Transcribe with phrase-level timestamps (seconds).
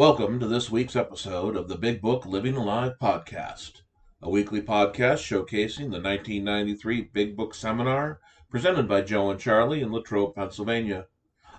[0.00, 3.82] Welcome to this week's episode of the Big Book Living Alive podcast,
[4.22, 8.18] a weekly podcast showcasing the 1993 Big Book Seminar
[8.48, 11.04] presented by Joe and Charlie in Latrobe, Pennsylvania.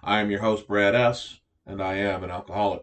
[0.03, 2.81] I am your host, Brad S., and I am an alcoholic.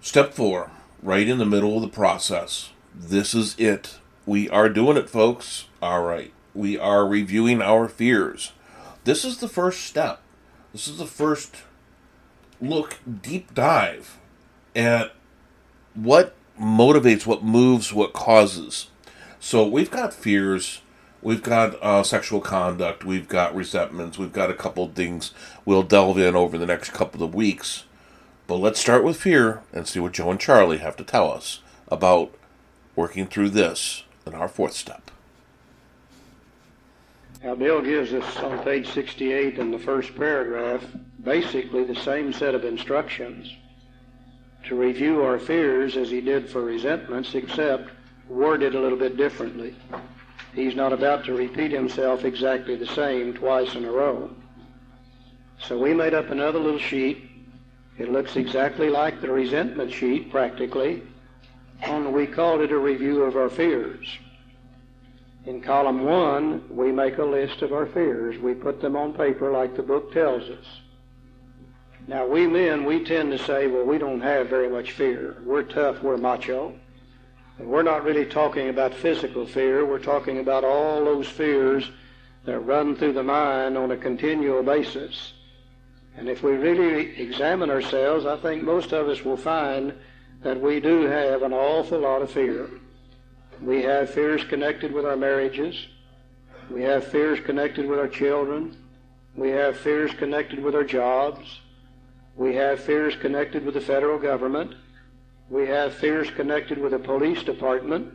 [0.00, 0.70] Step four,
[1.02, 2.70] right in the middle of the process.
[2.94, 3.98] This is it.
[4.26, 5.66] We are doing it, folks.
[5.82, 6.32] All right.
[6.54, 8.52] We are reviewing our fears.
[9.02, 10.22] This is the first step.
[10.70, 11.56] This is the first
[12.60, 14.20] look, deep dive
[14.74, 15.12] at
[15.94, 18.88] what motivates, what moves, what causes.
[19.40, 20.80] So we've got fears,
[21.22, 25.32] we've got uh, sexual conduct, we've got resentments, we've got a couple of things
[25.64, 27.84] we'll delve in over the next couple of weeks.
[28.46, 31.60] But let's start with fear and see what Joe and Charlie have to tell us
[31.88, 32.32] about
[32.96, 35.10] working through this in our fourth step.
[37.42, 40.82] Now, Bill gives us on page 68 in the first paragraph
[41.22, 43.52] basically the same set of instructions
[44.68, 47.90] to review our fears as he did for resentments, except
[48.28, 49.74] worded a little bit differently.
[50.54, 54.30] He's not about to repeat himself exactly the same twice in a row.
[55.62, 57.30] So we made up another little sheet.
[57.96, 61.02] It looks exactly like the resentment sheet, practically,
[61.86, 64.18] only we called it a review of our fears.
[65.46, 68.38] In column one, we make a list of our fears.
[68.38, 70.66] We put them on paper like the book tells us.
[72.08, 75.36] Now, we men, we tend to say, well, we don't have very much fear.
[75.44, 76.74] We're tough, we're macho.
[77.58, 79.84] And we're not really talking about physical fear.
[79.84, 81.90] We're talking about all those fears
[82.46, 85.34] that run through the mind on a continual basis.
[86.16, 89.92] And if we really examine ourselves, I think most of us will find
[90.42, 92.70] that we do have an awful lot of fear.
[93.60, 95.88] We have fears connected with our marriages.
[96.70, 98.78] We have fears connected with our children.
[99.36, 101.60] We have fears connected with our jobs.
[102.38, 104.72] We have fears connected with the federal government.
[105.50, 108.14] We have fears connected with the police department.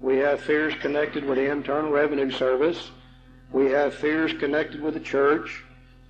[0.00, 2.90] We have fears connected with the Internal Revenue Service.
[3.52, 5.62] We have fears connected with the church.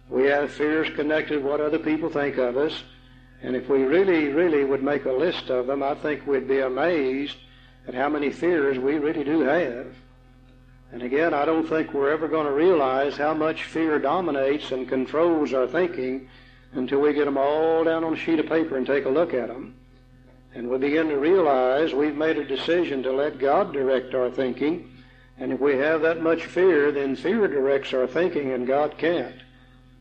[0.09, 2.85] We have fears connected with what other people think of us.
[3.43, 6.61] And if we really, really would make a list of them, I think we'd be
[6.61, 7.37] amazed
[7.87, 9.95] at how many fears we really do have.
[10.91, 14.89] And again, I don't think we're ever going to realize how much fear dominates and
[14.89, 16.31] controls our thinking
[16.75, 19.35] until we get them all down on a sheet of paper and take a look
[19.35, 19.75] at them.
[20.55, 24.91] And we begin to realize we've made a decision to let God direct our thinking.
[25.39, 29.37] And if we have that much fear, then fear directs our thinking and God can't.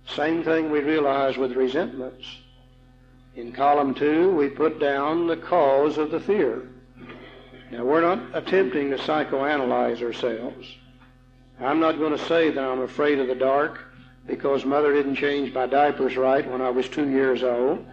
[0.07, 2.25] Same thing we realize with resentments.
[3.35, 6.67] In column two, we put down the cause of the fear.
[7.71, 10.67] Now, we're not attempting to psychoanalyze ourselves.
[11.61, 13.79] I'm not going to say that I'm afraid of the dark
[14.27, 17.85] because mother didn't change my diapers right when I was two years old.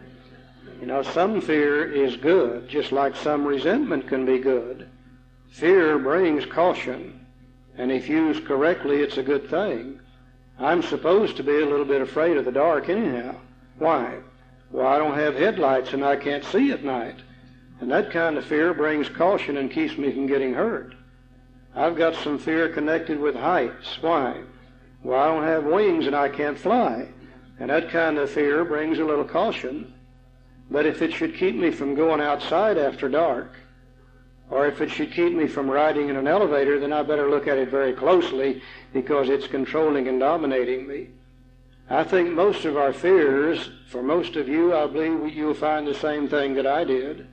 [0.80, 4.88] You know, some fear is good, just like some resentment can be good.
[5.50, 7.26] Fear brings caution,
[7.76, 9.98] and if used correctly, it's a good thing.
[10.58, 13.36] I'm supposed to be a little bit afraid of the dark anyhow.
[13.78, 14.18] Why?
[14.70, 17.16] Well, I don't have headlights and I can't see at night.
[17.80, 20.94] And that kind of fear brings caution and keeps me from getting hurt.
[21.76, 23.98] I've got some fear connected with heights.
[24.00, 24.42] Why?
[25.02, 27.08] Well, I don't have wings and I can't fly.
[27.60, 29.94] And that kind of fear brings a little caution.
[30.70, 33.54] But if it should keep me from going outside after dark,
[34.50, 37.46] or if it should keep me from riding in an elevator, then I better look
[37.46, 41.08] at it very closely because it's controlling and dominating me.
[41.90, 45.94] I think most of our fears, for most of you, I believe you'll find the
[45.94, 47.26] same thing that I did.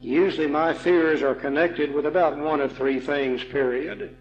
[0.00, 4.16] Usually my fears are connected with about one of three things, period.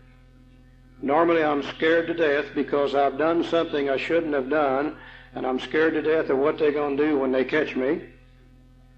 [1.01, 4.97] Normally I'm scared to death because I've done something I shouldn't have done,
[5.33, 8.01] and I'm scared to death of what they're going to do when they catch me.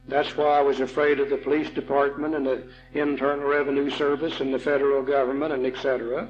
[0.07, 4.53] That's why I was afraid of the police department and the Internal Revenue Service and
[4.53, 6.28] the federal government and etc.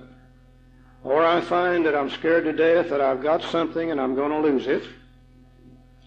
[1.03, 4.31] Or I find that I'm scared to death that I've got something and I'm going
[4.31, 4.83] to lose it.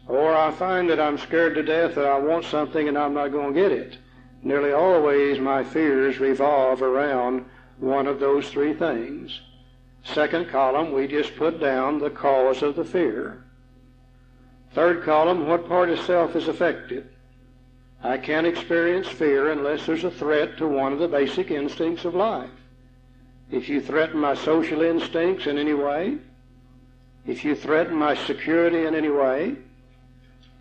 [0.06, 3.32] Or I find that I'm scared to death that I want something and I'm not
[3.32, 3.96] going to get it.
[4.42, 7.46] Nearly always my fears revolve around
[7.78, 9.40] one of those three things.
[10.04, 13.42] Second column, we just put down the cause of the fear.
[14.72, 17.08] Third column, what part of self is affected?
[18.02, 22.14] I can't experience fear unless there's a threat to one of the basic instincts of
[22.14, 22.50] life.
[23.50, 26.18] If you threaten my social instincts in any way,
[27.26, 29.56] if you threaten my security in any way,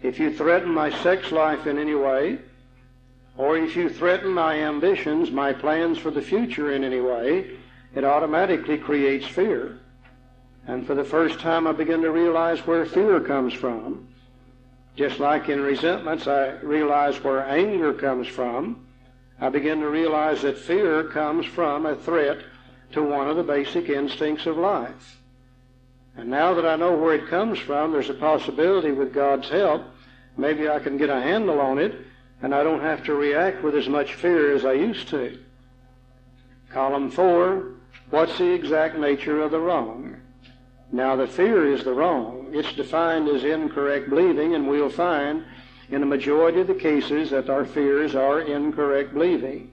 [0.02, 2.40] if you threaten my sex life in any way,
[3.36, 7.58] or if you threaten my ambitions, my plans for the future in any way,
[7.96, 9.80] it automatically creates fear.
[10.68, 14.08] And for the first time, I begin to realize where fear comes from.
[14.96, 18.86] Just like in resentments, I realize where anger comes from.
[19.40, 22.40] I begin to realize that fear comes from a threat
[22.94, 25.20] to one of the basic instincts of life.
[26.16, 29.84] And now that I know where it comes from, there's a possibility with God's help,
[30.38, 31.96] maybe I can get a handle on it,
[32.42, 35.40] and I don't have to react with as much fear as I used to.
[36.70, 37.72] Column four,
[38.14, 40.16] what's the exact nature of the wrong?
[40.92, 42.52] Now, the fear is the wrong.
[42.54, 45.44] It's defined as incorrect believing, and we'll find
[45.90, 49.72] in a majority of the cases that our fears are incorrect believing.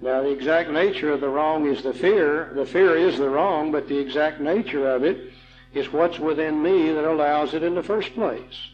[0.00, 2.52] Now, the exact nature of the wrong is the fear.
[2.54, 5.32] The fear is the wrong, but the exact nature of it
[5.74, 8.70] is what's within me that allows it in the first place.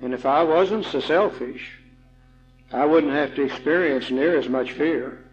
[0.00, 1.80] And if I wasn't so selfish,
[2.72, 5.24] I wouldn't have to experience near as much fear.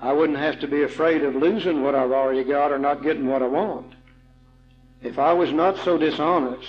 [0.00, 3.26] I wouldn't have to be afraid of losing what I've already got or not getting
[3.26, 3.94] what I want.
[5.02, 6.68] If I was not so dishonest,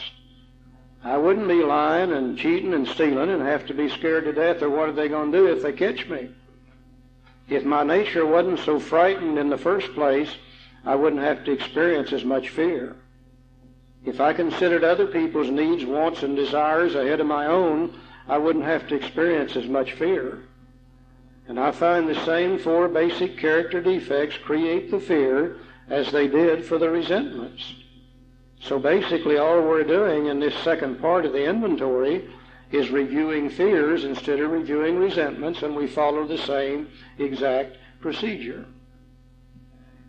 [1.03, 4.61] I wouldn't be lying and cheating and stealing and have to be scared to death
[4.61, 6.29] or what are they going to do if they catch me.
[7.47, 10.29] If my nature wasn't so frightened in the first place,
[10.85, 12.95] I wouldn't have to experience as much fear.
[14.05, 18.65] If I considered other people's needs, wants, and desires ahead of my own, I wouldn't
[18.65, 20.43] have to experience as much fear.
[21.49, 25.57] And I find the same four basic character defects create the fear
[25.89, 27.73] as they did for the resentments.
[28.61, 32.29] So basically, all we're doing in this second part of the inventory
[32.71, 36.87] is reviewing fears instead of reviewing resentments, and we follow the same
[37.17, 38.65] exact procedure.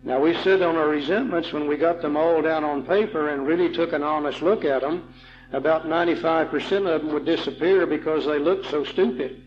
[0.03, 3.47] Now, we said on our resentments, when we got them all down on paper and
[3.47, 5.11] really took an honest look at them,
[5.53, 9.41] about 95% of them would disappear because they looked so stupid.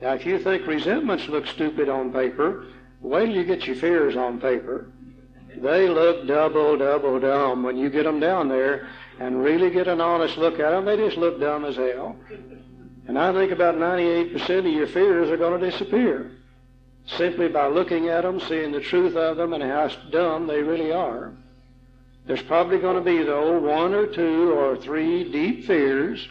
[0.00, 2.66] Now, if you think resentments look stupid on paper,
[3.00, 4.90] wait till you get your fears on paper.
[5.56, 7.62] They look double, double dumb.
[7.62, 8.88] When you get them down there
[9.20, 12.16] and really get an honest look at them, they just look dumb as hell.
[13.06, 16.32] And I think about 98% of your fears are going to disappear
[17.06, 20.92] simply by looking at them, seeing the truth of them, and how dumb they really
[20.92, 21.32] are.
[22.26, 26.26] There's probably going to be, though, one or two or three deep fears,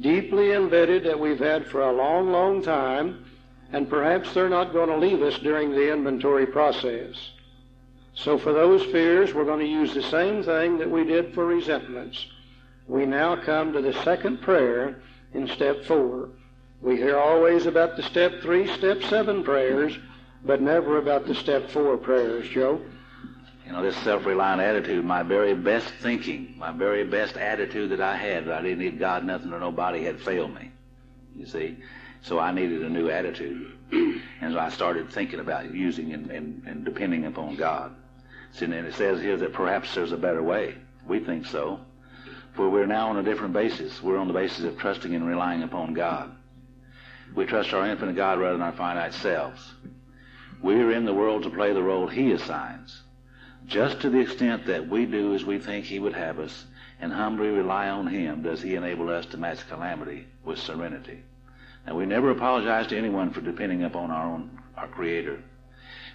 [0.00, 3.24] deeply embedded that we've had for a long, long time,
[3.72, 7.30] and perhaps they're not going to leave us during the inventory process.
[8.14, 11.46] So for those fears, we're going to use the same thing that we did for
[11.46, 12.26] resentments.
[12.86, 15.00] We now come to the second prayer
[15.32, 16.28] in step four.
[16.82, 19.98] We hear always about the step three, step seven prayers,
[20.44, 22.80] but never about the step four prayers, Joe.
[23.72, 28.18] You know, this self-reliant attitude, my very best thinking, my very best attitude that I
[28.18, 30.70] had, that I didn't need God, nothing, or nobody had failed me.
[31.34, 31.78] You see?
[32.20, 33.72] So I needed a new attitude.
[33.90, 37.96] and so I started thinking about using and, and, and depending upon God.
[38.52, 40.74] See, and it says here that perhaps there's a better way.
[41.08, 41.80] We think so.
[42.52, 44.02] For we're now on a different basis.
[44.02, 46.30] We're on the basis of trusting and relying upon God.
[47.34, 49.72] We trust our infinite God rather than our finite selves.
[50.60, 53.00] We are in the world to play the role He assigns,
[53.66, 56.66] just to the extent that we do as we think He would have us,
[57.00, 61.22] and humbly rely on Him does He enable us to match calamity with serenity.
[61.86, 65.42] And we never apologize to anyone for depending upon our own our Creator.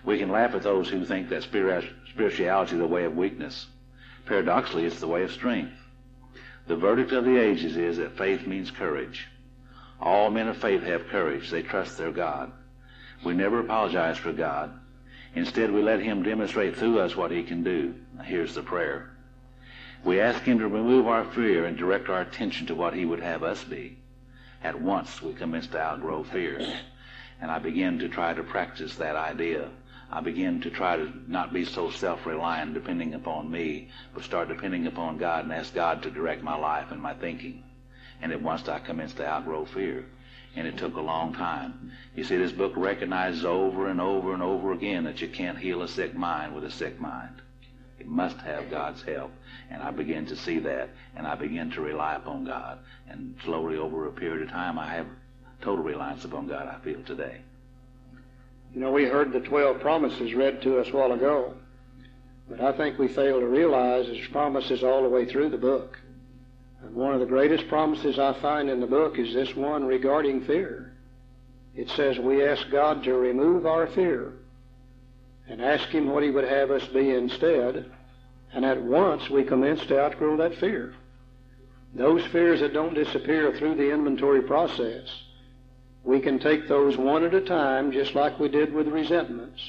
[0.04, 3.68] We can laugh at those who think that spirituality is the way of weakness.
[4.26, 5.74] Paradoxically, it's the way of strength.
[6.68, 9.28] The verdict of the ages is that faith means courage.
[10.02, 11.50] All men of faith have courage.
[11.50, 12.52] They trust their God.
[13.24, 14.71] We never apologize for God.
[15.38, 17.96] Instead, we let Him demonstrate through us what He can do.
[18.24, 19.12] Here's the prayer.
[20.04, 23.22] We ask Him to remove our fear and direct our attention to what He would
[23.22, 23.98] have us be.
[24.64, 26.60] At once, we commence to outgrow fear.
[27.40, 29.70] And I begin to try to practice that idea
[30.10, 34.88] I begin to try to not be so self-reliant, depending upon me, but start depending
[34.88, 37.64] upon God and ask God to direct my life and my thinking.
[38.22, 40.06] And at once I commenced to outgrow fear.
[40.56, 41.92] And it took a long time.
[42.16, 45.83] You see, this book recognizes over and over and over again that you can't heal
[45.83, 47.42] a sick mind with a sick mind.
[47.99, 49.31] It must have God's help.
[49.69, 52.80] And I begin to see that, and I begin to rely upon God.
[53.09, 55.07] And slowly, over a period of time, I have
[55.61, 57.42] total reliance upon God, I feel today.
[58.73, 61.54] You know, we heard the 12 promises read to us a while ago,
[62.49, 65.99] but I think we fail to realize there's promises all the way through the book.
[66.81, 70.46] And one of the greatest promises I find in the book is this one regarding
[70.46, 70.94] fear.
[71.76, 74.34] It says we ask God to remove our fear
[75.48, 77.92] and ask Him what He would have us be instead,
[78.54, 80.94] and at once we commence to outgrow that fear.
[81.94, 85.07] Those fears that don't disappear through the inventory process
[86.07, 89.62] we can take those one at a time, just like we did with resentments.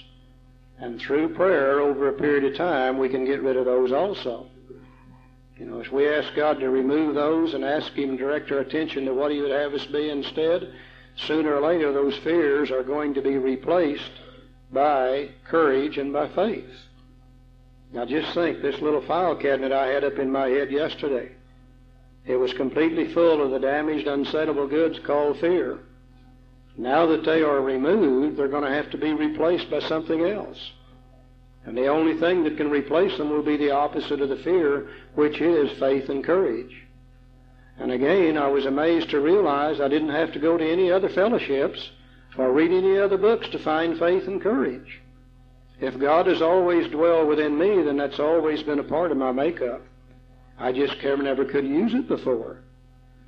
[0.78, 4.46] And through prayer over a period of time, we can get rid of those also.
[5.58, 8.60] You know, as we ask God to remove those and ask Him to direct our
[8.60, 10.72] attention to what He would have us be instead,
[11.16, 14.12] sooner or later those fears are going to be replaced
[14.72, 16.70] by courage and by faith.
[17.92, 21.32] Now just think, this little file cabinet I had up in my head yesterday,
[22.26, 25.78] it was completely full of the damaged, unsaleable goods called fear.
[26.76, 30.72] Now that they are removed, they're going to have to be replaced by something else.
[31.64, 34.88] And the only thing that can replace them will be the opposite of the fear,
[35.14, 36.74] which is faith and courage.
[37.78, 41.08] And again, I was amazed to realize I didn't have to go to any other
[41.08, 41.90] fellowships
[42.36, 45.00] or read any other books to find faith and courage.
[45.80, 49.30] If God has always dwelled within me, then that's always been a part of my
[49.30, 49.82] makeup.
[50.58, 52.58] I just never could use it before.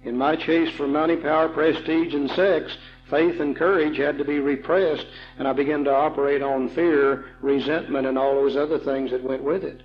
[0.02, 2.76] In my chase for money, power, prestige, and sex,
[3.10, 5.06] faith and courage had to be repressed,
[5.38, 9.42] and I began to operate on fear, resentment, and all those other things that went
[9.42, 9.82] with it.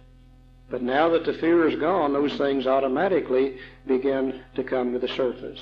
[0.69, 5.07] But now that the fear is gone, those things automatically begin to come to the
[5.09, 5.59] surface.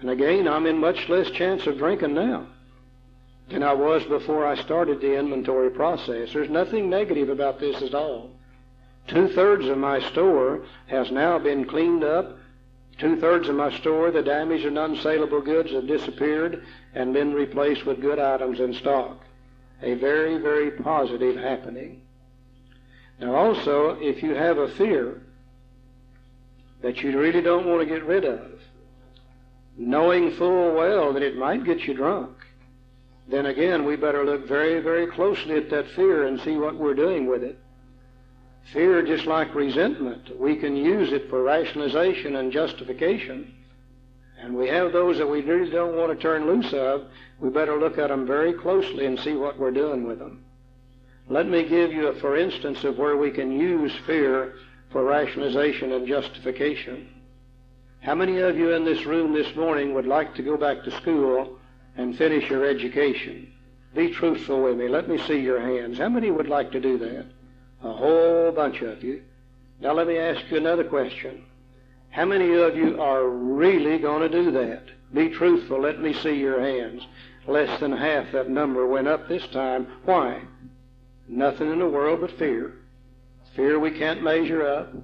[0.00, 2.46] And again, I'm in much less chance of drinking now
[3.48, 6.32] than I was before I started the inventory process.
[6.32, 8.30] There's nothing negative about this at all.
[9.06, 12.38] Two thirds of my store has now been cleaned up.
[12.98, 17.84] Two thirds of my store, the damaged and unsaleable goods have disappeared and been replaced
[17.84, 19.20] with good items in stock.
[19.82, 22.02] A very, very positive happening.
[23.20, 25.22] Now, also, if you have a fear
[26.82, 28.60] that you really don't want to get rid of,
[29.76, 32.30] knowing full well that it might get you drunk,
[33.26, 36.94] then again, we better look very, very closely at that fear and see what we're
[36.94, 37.58] doing with it.
[38.72, 43.54] Fear, just like resentment, we can use it for rationalization and justification.
[44.40, 47.06] And we have those that we really don't want to turn loose of.
[47.38, 50.44] We better look at them very closely and see what we're doing with them.
[51.28, 54.54] Let me give you a for instance of where we can use fear
[54.90, 57.08] for rationalization and justification.
[58.00, 60.90] How many of you in this room this morning would like to go back to
[60.90, 61.58] school
[61.96, 63.50] and finish your education?
[63.94, 64.88] Be truthful with me.
[64.88, 65.98] Let me see your hands.
[65.98, 67.26] How many would like to do that?
[67.84, 69.22] A whole bunch of you.
[69.80, 71.44] Now let me ask you another question.
[72.08, 74.84] How many of you are really going to do that?
[75.12, 75.82] Be truthful.
[75.82, 77.02] Let me see your hands.
[77.46, 79.86] Less than half that number went up this time.
[80.06, 80.40] Why?
[81.28, 82.72] Nothing in the world but fear.
[83.54, 84.94] Fear we can't measure up.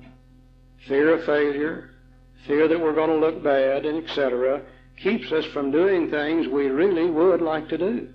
[0.89, 1.91] Fear of failure.
[2.47, 4.63] Fear that we're going to look bad, and etc.
[4.97, 8.09] keeps us from doing things we really would like to do.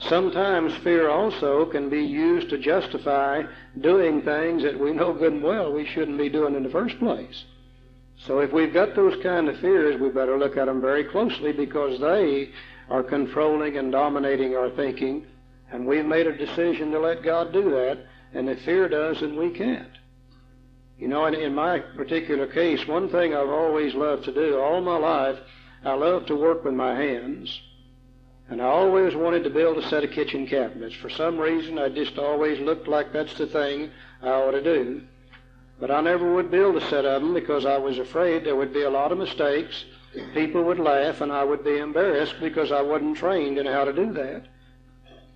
[0.00, 3.42] Sometimes fear also can be used to justify
[3.80, 6.98] doing things that we know good and well we shouldn't be doing in the first
[6.98, 7.44] place.
[8.16, 11.52] So if we've got those kind of fears, we better look at them very closely
[11.52, 12.50] because they
[12.88, 15.26] are controlling and dominating our thinking
[15.70, 17.98] and we've made a decision to let God do that,
[18.32, 19.90] and if fear does, then we can't.
[20.98, 24.80] You know, in, in my particular case, one thing I've always loved to do all
[24.80, 25.38] my life,
[25.84, 27.60] I love to work with my hands.
[28.50, 30.94] And I always wanted to build a set of kitchen cabinets.
[30.94, 33.90] For some reason, I just always looked like that's the thing
[34.22, 35.02] I ought to do.
[35.78, 38.72] But I never would build a set of them because I was afraid there would
[38.72, 39.84] be a lot of mistakes.
[40.32, 43.92] People would laugh and I would be embarrassed because I wasn't trained in how to
[43.92, 44.46] do that.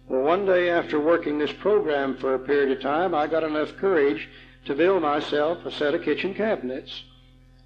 [0.08, 3.76] Well, one day after working this program for a period of time, I got enough
[3.76, 4.28] courage
[4.64, 7.04] to build myself a set of kitchen cabinets.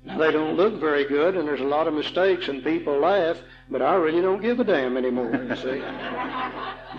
[0.07, 3.39] Now, they don't look very good, and there's a lot of mistakes, and people laugh,
[3.69, 5.83] but I really don't give a damn anymore, you see.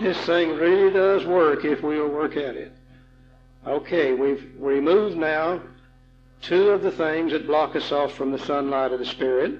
[0.02, 2.72] this thing really does work if we'll work at it.
[3.66, 5.60] Okay, we've removed now
[6.42, 9.58] two of the things that block us off from the sunlight of the Spirit,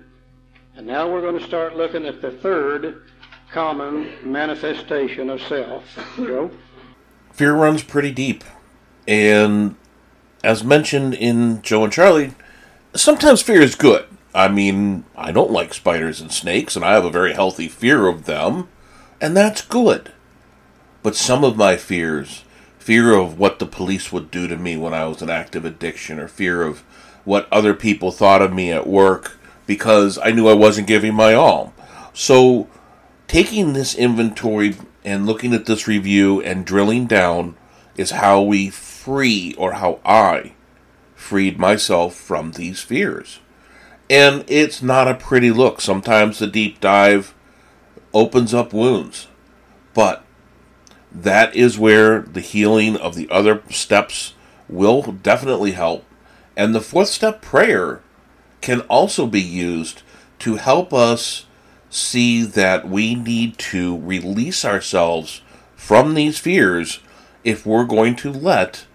[0.76, 3.02] and now we're going to start looking at the third
[3.50, 5.85] common manifestation of self.
[6.17, 6.50] Joe?
[7.33, 8.45] Fear runs pretty deep.
[9.07, 9.76] And
[10.45, 12.35] as mentioned in Joe and Charlie,
[12.95, 14.07] sometimes fear is good.
[14.35, 18.07] I mean, I don't like spiders and snakes, and I have a very healthy fear
[18.07, 18.68] of them,
[19.21, 20.12] and that's good.
[21.02, 22.45] But some of my fears,
[22.78, 26.18] fear of what the police would do to me when I was in active addiction,
[26.18, 26.80] or fear of
[27.25, 31.35] what other people thought of me at work because I knew I wasn't giving my
[31.35, 31.75] all.
[32.14, 32.68] So
[33.28, 37.54] taking this inventory and looking at this review and drilling down
[37.97, 40.54] is how we free, or how I
[41.19, 43.41] freed myself from these fears.
[44.09, 45.81] And it's not a pretty look.
[45.81, 47.35] Sometimes the deep dive
[48.15, 49.27] opens up wounds.
[49.93, 50.25] But
[51.13, 54.35] that is where the healing of the other steps
[54.69, 56.05] will definitely help.
[56.57, 58.01] And the fourth step prayer
[58.61, 60.03] can also be used
[60.39, 61.47] to help us
[61.91, 65.43] see that we need to release ourselves
[65.75, 67.01] from these fears
[67.45, 68.87] if we're going to let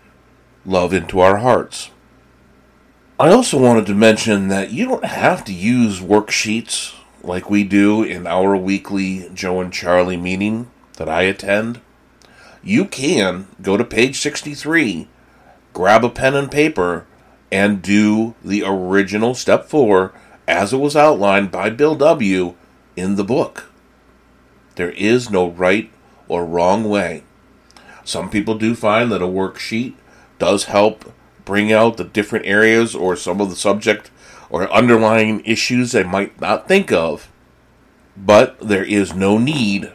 [0.65, 1.89] love into our hearts.
[3.19, 8.01] I also wanted to mention that you don't have to use worksheets like we do
[8.01, 11.79] in our weekly Joe and Charlie meeting that I attend.
[12.63, 15.07] You can go to page 63,
[15.73, 17.05] grab a pen and paper,
[17.51, 20.11] and do the original step four
[20.47, 22.55] as it was outlined by Bill W.
[22.95, 23.69] in the book.
[24.73, 25.91] There is no right
[26.27, 27.23] or wrong way.
[28.03, 29.93] Some people do find that a worksheet
[30.39, 31.13] does help
[31.45, 34.11] bring out the different areas or some of the subject
[34.49, 37.31] or underlying issues they might not think of.
[38.15, 39.91] But there is no need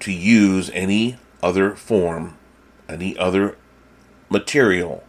[0.00, 2.38] to use any other form,
[2.88, 3.58] any other
[4.30, 5.04] material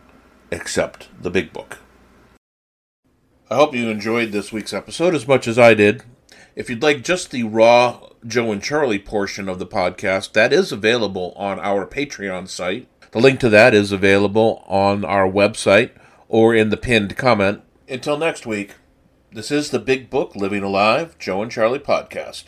[0.51, 1.77] except the big book.
[3.49, 6.03] I hope you enjoyed this week's episode as much as I did.
[6.55, 10.71] If you'd like just the raw Joe and Charlie portion of the podcast, that is
[10.71, 12.87] available on our Patreon site.
[13.11, 15.91] The link to that is available on our website
[16.29, 17.61] or in the pinned comment.
[17.89, 18.75] Until next week,
[19.33, 22.45] this is the Big Book Living Alive Joe and Charlie podcast.